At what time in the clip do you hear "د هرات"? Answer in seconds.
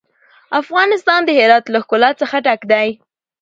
1.25-1.65